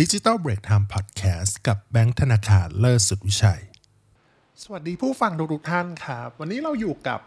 [0.00, 3.62] ดิจิ t a ลเบรกไทม์พอดแคสต์กับแบงค์ธนาคารเลิศสุดวิชัย
[4.62, 7.20] สวัสดีผู้ฟังทุกท่านครับ วันนี้เราอยู่กับ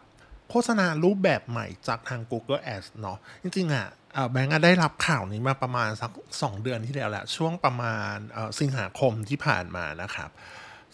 [0.49, 3.87] โฆษณารูปแบบใหม่จากทาง Google Ads เนาะจริงๆอะ
[4.31, 8.15] แบงก์ได้รับข่าวนี้มาประมาณสัก 2 เดือนที่แล้วแหละ ช่วงประมาณ
[8.59, 10.29] สิงหาคมที่ผ่านมานะครับ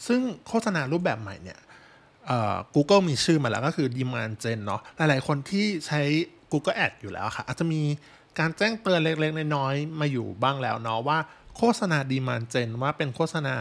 [0.07, 1.59] ซึ่งโฆษณารูปแบบใหม่เนี่ย
[2.75, 6.01] Google มีชื่อมาแล้วก็คือ Demand Gen เนาะหลายๆคนที่ใช้
[6.51, 7.81] Google Ads อยู่แล้วค่ะ อาจจะมี
[8.39, 11.19] การแจ้งเตือนเล็กๆ น้อยๆมาอยู่บ้างแล้วเนาะว่า
[11.57, 13.55] โฆษณา Demand Gen ว่าเป็นโฆษณา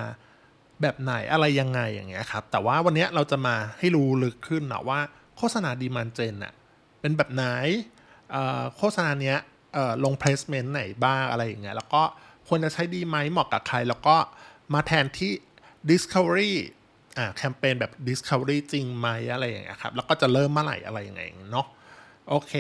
[0.81, 5.01] แบบไหนอะไรยังไงอย่างเงี้ยครับ แต่ว่าวันนี้เราจะมาให้รู้ลึกขึ้นนะว่า
[5.37, 6.53] โฆษณา Demand Gen อะ
[7.01, 7.45] เป็นแบบไหน
[8.77, 9.39] โฆษณาเนี้ย
[10.05, 12.03] ลง placement ไหนบ้างอะไรอย่างเงี้ยแล้วก็
[12.49, 14.17] ควรจะใช้ดีไหมเหมาะกับใคร แล้วก็
[14.75, 15.33] มาแทนที่
[15.91, 16.53] Discovery
[17.19, 21.23] อ่าแคมเปญแบบ Discovery จริงไหมอะไรอย่างเงี้ยครับ แล้วก็จะเริ่มเมื่อไหร่อะไรยังไง
[21.53, 21.67] เนาะ
[22.29, 22.53] โอเค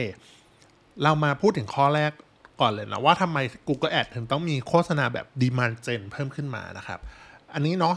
[1.03, 2.13] เรามาพูดถึงข้อแรก
[2.61, 7.01] ก่อนเลยนะว่าทำไม Google Ad ถึงต้องมีโฆษณาแบบ Demand Gen เพิ่มขึ้นมานะครับ
[7.55, 7.97] อันนี้เนาะ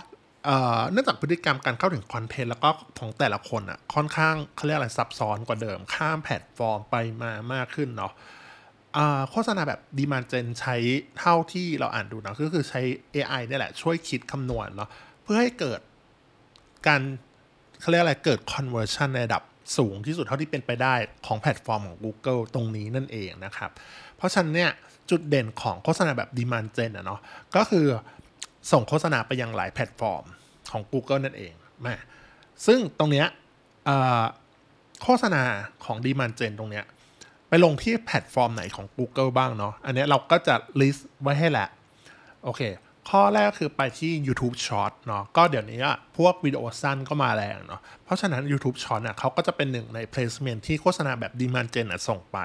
[0.91, 8.13] เนื่องจากพฤติกรรมการเข้าถึงคอนเทนต์แล้วก็ของแต่ละคนอะ่ะค่อนข้างเขาเรียกอะไรซับซ้อนกว่าเดิม ข้ามแพลตฟอร์มไปมามากขึ้นเนาะ
[9.31, 10.75] โฆษณาแบบ Demand Gen ใช้
[11.19, 12.81] เท่าที่เราอ่านดูนะก็คือใช้
[13.15, 14.89] AI นี่แหละช่วยคิดคำนวณเนาะ
[15.23, 15.79] เพื่อให้เกิด
[16.87, 17.01] การ
[17.81, 19.43] เขาเรียกอะไรเกิด conversion ในระดับ
[19.77, 23.71] สูงที่สุดเท่าที่เป็นไปได้ของแพลตฟอร์มของ Google ตรงนี้นั่นเองนะครับ
[24.25, 24.71] เพราะฉะนั้นเนี่ย
[25.09, 27.19] จุดเด่นของโฆษณาแบบ Demand Gen อะเนาะ
[27.55, 27.85] ก็คือ
[28.71, 30.23] ส่งโฆษณาไปยังหลายแพลตฟอร์ม
[30.71, 31.53] ของ Google นั่นเอง
[31.85, 31.95] มา
[32.65, 33.27] ซึ่งตรงเนี้ย
[35.03, 35.43] โฆษณา
[35.85, 36.85] ของ Demand Gen ตรงเนี้ย
[37.49, 41.67] ไปลงที่แพลตฟอร์มไหนของ Google บ้างเนาะอันนี้เราก็จะ list ไว้ให้แหละ
[42.43, 42.61] โอเค
[43.09, 45.79] ข้อแรกคือไปที่ YouTube Short เนาะก็เดี๋ยวนี้
[46.17, 52.37] พวกวิดีโอสั้นก็มาแรงเนาะเพราะฉะนั้น YouTube Short เนี่ยเขาก็จะเป็นหนึ่งใน placement ที่โฆษณาแบบ demand gen ส่งไป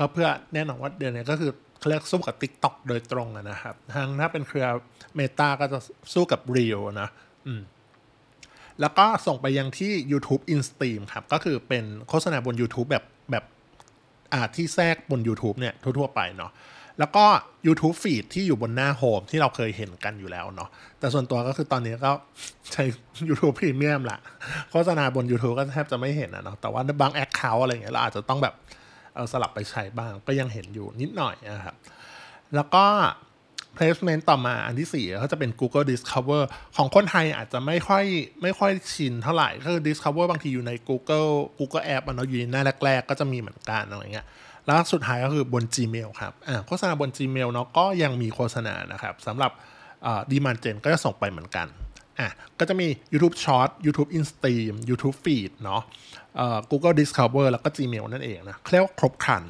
[0.00, 4.66] ก็เพื่อแน่นอนว่าเดี๋ยวนี้ก็คือเขาเรียกสู้กับ TikTok โดยตรงนะครับทางถ้าเป็นเครือ
[5.18, 5.78] Meta ก็จะ
[6.14, 7.08] สู้กับ Reel นะ
[7.46, 7.62] อืม
[8.80, 13.44] แล้วก็ส่งไปยังที่ YouTube InStream ครับ ก็คือเป็นโฆษณาบน YouTube แบบแบบ
[14.32, 16.52] อ่าที่แทรกบน YouTube เนี่ยทั่ว ๆ ไปเนาะ
[16.98, 17.24] แล้วก็
[17.66, 20.68] YouTube Feed ที่อยู่บนหน้า Home ที่เราเคยเห็นกันอยู่แล้วเนาะ
[20.98, 22.10] แต่ส่วนตัวก็คือตอนนี้ก็
[22.72, 22.84] ใช้
[23.28, 24.18] YouTube Premium ละ
[24.70, 28.54] โฆษณาบน YouTube ก็แทบจะไม่เห็นนะเนาะแต่ว่าบาง account อะไรเงี้ยเราอาจจะต้องแบบ
[29.14, 31.76] เอาสลับไปใช้บ้างก็ยังเห็นอยู่นิดหน่อยนะครับ
[32.54, 32.84] แล้วก็
[33.76, 36.42] placement ต่อมาอันที่ 4 ก็จะเป็น Google Discover
[36.76, 38.04] ของคนไทยอาจจะไม่ค่อย
[38.42, 44.26] ไม่ค่อยชินเท่าไหร่ก็คือ Discover บางทีอยู่ใน Google Google App เนาะอยู่ในหน้าแรก ๆ ก็จะมีเหมือนกันอะไรเงี้ย
[44.66, 46.32] แล้วสุดท้ายก็คือบน Gmail ครับ
[46.66, 49.52] โฆษณาบน Gmail เนาะก็ยังมีโฆษณานะครับสำหรับ
[50.30, 51.66] ดีมานเจนก็จะส่งไปเหมือนกัน
[52.20, 55.82] อะก็จะมี YouTube Short YouTube InStream YouTube Feed เนาะ
[56.36, 59.42] เอ่อ Google Discover แล้วก็ Gmail นั่นเองนะเรียกว่าครบครัน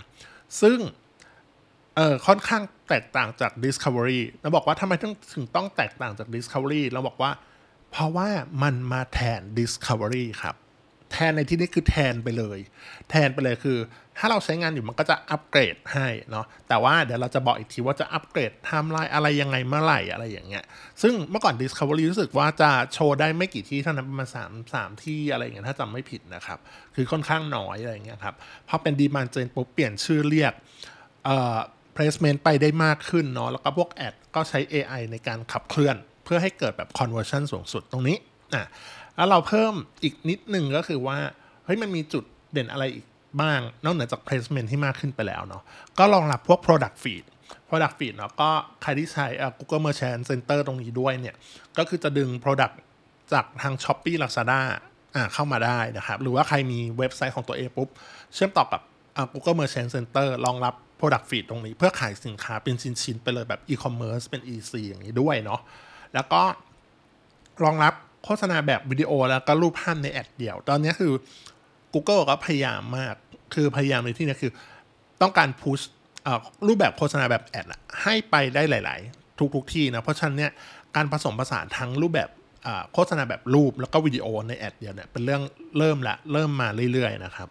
[0.60, 0.78] ซึ่ง
[1.96, 7.30] เออค่อนข้างแตกต่างจาก Discovery เราบอกว่าทำไมต้องถึงต้องแตกต่างจาก Discovery เราบอกว่า
[7.90, 8.28] เพราะว่า
[8.62, 10.54] มันมาแทน Discovery ครับ
[11.12, 12.58] แทนในที่นี้คือแทนไปเลย
[13.10, 13.78] แทนไปเลยคือ
[14.18, 20.64] ถ้าเราใช้งานอยู่มันก็จะอัปเกรดให้เนาะแต่ว่าเดี๋ยวเราจะบอกอีกทีว่าจะอัปเกรดไทำลายอะไรยังไงเมื่อไหร่อะไรอย่างเงี้ย
[21.02, 26.58] ซึ่งเมื่อก่อน Discovery รู้สึกว่าจะโชว์ได้ไม่กี่ที่เท่านั้นประมาณ3 3ที่อะไรอย่างเงี้ยถ้าจำไม่ผิดนะครับ
[26.94, 28.34] คือค่อนข้างน้อยอะไรอย่างเงี้ยครับ
[28.68, 30.52] พอเป็นดีมานเจนปุ๊บเปลี่ยนชื่อเรียก
[31.24, 31.58] เอ่อ
[31.96, 38.16] placement ไปได้มากขึ้นเนาะแล้วก็พวกแอดก็ใช้ AI ในการขับเคลื่อน เพื่อให้เกิดแบบ conversion สูงสุดตรงนี้
[38.54, 38.64] อะ
[39.20, 41.18] แล้วเราเพิ่มอีกนิดหนึ่งก็คือว่า
[41.64, 43.06] เฮ้ยมันมีจุดเด่นอะไรอีก
[43.40, 45.62] บ้าง นอกเหนือจาก placement ที่มากขึ้นไปแล้วเนาะ
[45.98, 47.24] ก็รองรับพวก product feed
[47.68, 48.50] product feed เนาะก็
[48.82, 49.26] ใครที่ใช้
[49.58, 51.36] Google Merchant Center ตรงนี้ด้วยเนี่ย
[51.78, 52.74] ก็คือจะดึง product
[53.32, 54.60] จากทาง Shopee Lazada
[55.14, 57.88] อ่าเข้ามาได้นะครับ หรือว่าใครมีเว็บไซต์ของตัวเองปุ๊บ
[58.34, 58.80] เชื่อมต่อกับ
[59.32, 65.60] Google Merchant Center รองรับ product feed ตรงนี้ เพื่อขายสินค้าเป็นชิ้น ๆ ไปเลยแบบ e-commerce เป็น EC อย่างนี้ด้วยเนาะ
[66.14, 66.42] แล้วก็
[67.64, 67.94] รองรับ
[68.24, 71.12] โฆษณาแบบวิดีโอแล้วก็รูปภาพใน ad เดียว ตอนนี้คือ
[71.94, 73.14] Google ก็พยายามมาก
[73.54, 74.52] คือพยายามในที่นี้คือ
[75.22, 75.80] ต้องการ push
[76.66, 77.66] รูปแบบโฆษณาแบบ ad
[78.02, 80.52] ให้ไปได้หลาย ๆ ทุกๆที่นะ เพราะฉะนั้นเนี่ย
[80.96, 82.28] การผสมผสานทั้งรูปแบบ
[82.94, 85.42] โฆษณาแบบรูปแล้วก็วิดีโอใน ad เดียวเนี่ยเป็นเรื่อง
[85.78, 87.48] เริ่มละเริ่มมาเรื่อย ๆ นะครับ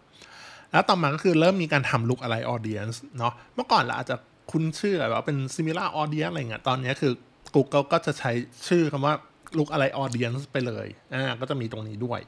[0.72, 4.15] แล้วต่อมาก็คือเริ่มมีการทำ lookalike audience เนาะเมื่อก่อนเราอาจจะ
[4.51, 7.13] คุ้นชื่อว่าเป็น similar audience อะไรเงี้ยตอนนี้คือ
[7.56, 8.31] Google ก็จะใช้
[8.68, 9.13] ชื่อคำว่า
[9.57, 12.19] lookalike audience ไปเลยอ่าก็จะมีตรงนี้ด้วย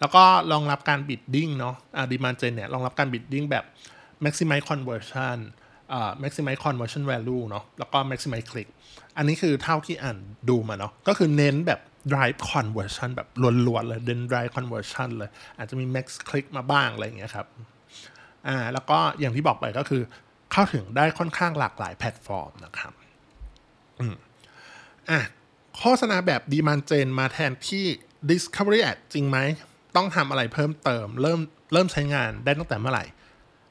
[0.00, 0.22] แล้วก็
[0.52, 3.64] รองรับการ bidding เนาะอ่า Demand Gen เนี่ยรองรับการ bidding แบบ
[4.24, 5.38] maximize conversion
[5.92, 8.68] อ่า maximize conversion value เนาะแล้วก็ maximize click
[9.16, 10.18] อันนี้คือเท่าที่อ่าน
[10.48, 11.80] ดูมาเนาะก็คือเน้นแบบ
[12.12, 13.28] drive conversion แบบ
[13.66, 17.46] ล้วนๆเลยเน้น drive conversion เลย อาจจะมี max click มาบ้างอะไรอย่างเงี้ยครับ
[18.48, 20.02] อ่าแล้วก็อย่างที่บอกไปก็คือ
[20.52, 22.92] เข้าถึงได้ค่อนข้างหลากหลายแพลตฟอร์มนะครับ
[24.00, 24.14] อืม
[25.10, 25.20] อะ
[25.78, 27.84] โฆษณาแบบดีมานเจนมาแทนที่
[28.30, 29.38] Discovery Ad จริงไหม
[29.96, 31.40] ต้องทำอะไรเพิ่มเติม เริ่ม
[31.72, 33.04] เริ่มใช้งานได้ตั้งแต่เมื่อไหร่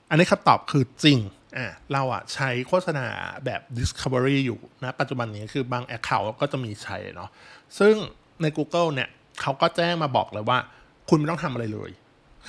[0.09, 1.19] อันนี้คำตอบคือจริง
[1.57, 3.05] อะเราอะใช้โฆษณา
[3.45, 7.29] แบบ Discovery อยู่นะปัจจุบันนี้คือบาง Account ก็จะมีใช้เนาะ
[7.79, 7.95] ซึ่ง
[8.41, 9.09] ใน Google เนี่ย
[9.41, 10.57] เขาก็แจ้งมาบอกเลยว่า
[11.09, 11.91] คุณไม่ต้องทำอะไรเลย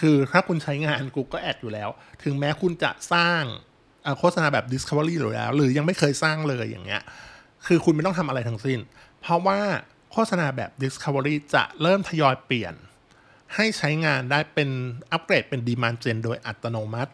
[0.01, 1.89] คือถ้าคุณใช้งาน Google Ad อยู่แล้ว
[2.23, 3.43] ถึงแม้คุณจะสร้าง
[4.19, 7.03] โฆษณาแบบ Discovery อยู่แล้ว หรือยังไม่เคยสร้างเลยอย่างเงี้ย
[7.67, 8.79] คือคุณไม่ต้องทำอะไรทั้งสิ้น
[9.25, 9.61] เพราะว่า
[10.13, 12.75] โฆษณาแบบ Discovery จะเริ่มทยอยเปลี่ยน
[13.55, 14.71] ให้ใช้งานได้เป็น
[15.13, 17.13] อัปเกรดเป็น Demand Gen โดยอัตโนมัติ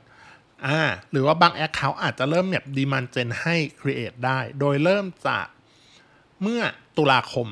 [0.66, 0.80] อ่า
[1.10, 5.46] หรือว่าบาง Account อาจจะเริ่มแบบ Demand Gen ให้ Create ได้ โดยเริ่มจาก
[6.42, 6.62] เมื่อ
[6.96, 7.46] ตุลาคม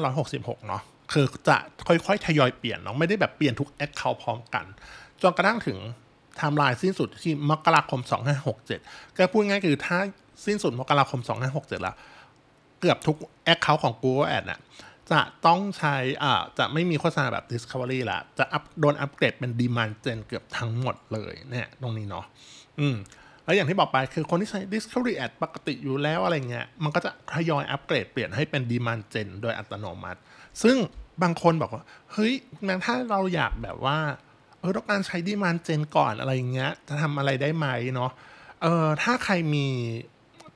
[0.00, 1.56] 2566 เนาะคือจะ
[1.88, 4.64] ค่อยๆ ทยอยเปลี่ยนเนาะไม่ได้แบบเปลี่ยนทุก Account พร้อมกัน
[5.22, 5.78] จนกระทั่งถึง
[6.36, 8.00] ไทม์ไลน์สิ้นสุดที่มกราคม
[8.58, 9.98] 2567 ก็พูดง่ายคือถ้า
[10.46, 11.20] สิ้นสุดมกราคม
[11.52, 11.96] 2567 แล้ว
[12.80, 13.16] เกือบทุก
[13.52, 14.60] Account ของ Google Ad น่ะ
[15.10, 22.24] จะต้องใช้อ่าจะไม่มีโฆษณาแบบ Discovery ละจะอัพโดนอัปเกรดเป็น Demand Gen เกือบทั้งหมดเลยเนี่ยตรงนี้เนาะ
[22.80, 22.96] อืม
[23.44, 30.20] แล้วอย่างที่บอกไปคือคนที่ใช้ Discovery Ad ปกติอยู่แล้วอะไรเงี้ย มันก็จะทยอยอัปเกรดเปลี่ยนให้เป็น Demand Gen โดยอัตโนมัติ
[30.62, 30.76] ซึ่ง
[31.22, 32.34] บางคนบอกว่า เฮ้ย
[32.64, 33.98] แม้ถ้าเราอยากแบบว่า
[34.60, 38.10] เออต้องการใช้ Demand Gen ก่อนอะไรเงี้ย จะทำอะไรได้ไหมเนาะ
[38.62, 39.66] เออถ้าใครมี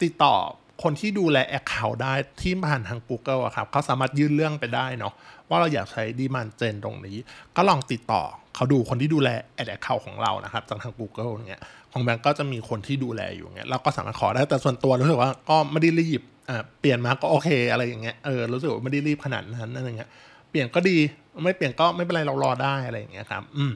[0.02, 0.36] ติดต่อ
[0.82, 5.12] คนที่ดูแล Account ได้ที่ผ่านทาง Google อะครับเขาสามารถยื่นเรื่องไปได้เนาะ
[5.48, 7.16] ว่าเราอยากใช้ Demand Gen ตรงนี้
[7.56, 8.22] ก็ลองติดต่อ
[8.54, 9.28] เขาดูคนที่ดูแล
[9.58, 20.10] Ad Account ของเรานะครับจากทาง Google เงี้ยของแบงก์ก็จะมีคนที่ดูแลอยู่เงี้ยเราก็สามารถขอได้แต่ส่วนตัวรู้สึกว่าก็ไม่ได้รีบอ่าเปลี่ยนมาก็โอเคอะไรอย่างเงี้ยเออรู้สึกว่าไม่ได้รีบขนาดนั้นอะไรเงี้ย
[20.50, 20.98] เปลี่ยนก็ดี
[21.44, 23.72] ไม่เปลี่ยนก็ไม่เป็นไรเรารอได้อะไรอย่างเงี้ยครับ อืม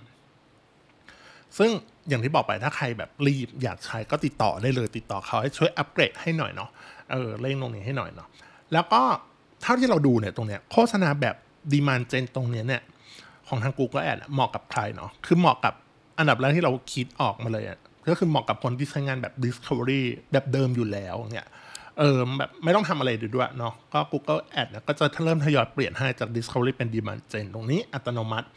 [1.58, 1.70] ซึ่ง
[2.08, 6.70] อย่างที่บอกไปถ้าใครแบบรีบอยากใช้ก็ติดต่อได้เลยติดต่อเขาให้ช่วยอัปเกรดให้หน่อยเนาะ
[7.12, 8.28] เออเร่งตรงนี้ให้หน่อยเนาะ
[8.72, 9.02] แล้วก็
[9.62, 11.36] เท่าที่เราดูเนี่ยตรงเนี้ยโฆษณาแบบ
[11.72, 12.82] ดีมานเจนตรงเนี้ยเนี่ย
[13.48, 15.74] ของทาง Google Ad อะเหมาะกับใครเนาะคือเหมาะกับ
[16.18, 17.64] อันดับแรกที่เราคิดออกมาเลย
[18.08, 20.02] ก็คือเหมาะกับคนที่ใช้งานแบบ Discovery
[20.32, 21.46] แบบเดิมอยู่แล้วเนี่ย
[21.98, 28.48] เออแบบไม่ต้องทำอะไรด้วยเนาะก็ Google Ad เนี่ยก็จะเริ่มทยอยเปลี่ยนให้จาก Discovery เป็น Demand Gen ตรงนี้อัตโนมัติ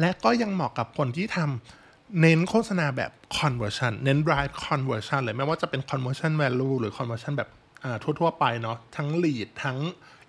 [0.00, 1.81] และก็ยังเหมาะกับคนที่ทำ
[2.20, 7.50] เน้นโฆษณาแบบ conversion เน้น drive conversion เลยไม่ว่าจะเป็น conversion value หรือ conversion แบบ
[7.84, 9.78] อ่าทั่ว ๆ ไปเนาะทั้ง lead ทั้ง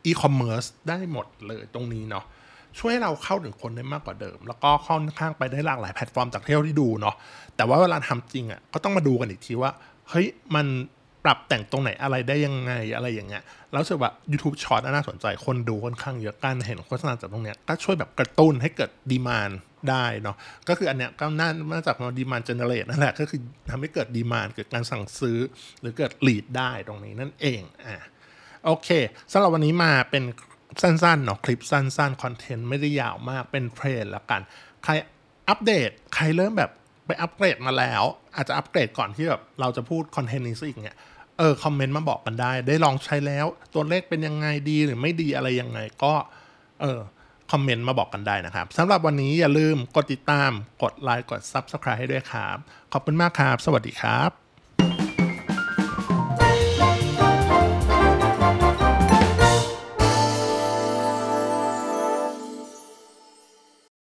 [0.10, 2.26] e-commerce ได้หมดเลยตรงนี้เนาะ
[2.80, 7.16] ช่วยให้เราเข้าถึงคนได้มากกว่าเดิม แล้วก็ค่อนข้างไปได้หลากหลายแพลตฟอร์มจากเที่ยวที่ดูเนาะ
[7.56, 9.72] แต่ว่าเวลาทำจริงอะ่ะก็ต้องมาดูกันอีกทีว่า
[10.10, 10.66] เฮ้ย มัน
[11.24, 19.52] ปรับแต่งตรงไหนอะไรได้ยังไงอะไรอย่างเงี้ยแล้วรู้สึกว่า YouTube Short น่าสนใจคนดูค่อนข้างเยอะการเห็นโฆษณาจากตรงเนี้ยก็ช่วยแบบกระตุ้นให้เกิด demand
[19.90, 20.36] ได้เนาะ
[20.68, 23.40] ก็คืออันเนี้ยก็น่ามาจากมา demand generate นั่นแหละก็คือ
[23.70, 25.40] ทำให้เกิด demand เกิดการสั่งซื้อ
[25.82, 27.96] หรือเกิด lead ได้ตรงนี้นั่นเองอะ
[28.66, 28.90] โอเค
[29.32, 30.24] สำหรับวันนี้มาเป็น
[30.82, 34.42] สั้นๆเนาะคลิปสั้นๆ content ไม่ได้ยาวมากเป็นเทรนละกัน
[34.84, 34.92] ใคร
[35.50, 36.72] อัปเดตใครเริ่มแบบ
[37.06, 38.04] ไปอัปเกรดมาแล้ว
[38.36, 40.98] อาจจะอัปเกรดก่อนที่แบบเราจะพูด content นี้ซะอีกเนี่ย
[41.38, 46.14] เออ comment มาบอกกันได้ ได้ลองใช้แล้ว ตัวเลขเป็นยังไงดีหรือไม่ดีอะไรยังไงก็
[46.82, 47.00] เออ
[47.54, 50.52] comment มาบอกกันได้นะครับสำหรับวันนี้อย่าลืมกดติดตาม
[50.84, 52.58] กดไลค์ กด Subscribe ให้ด้วยครับ
[52.94, 54.43] ขอบคุณมากครับ สวัสดีครับ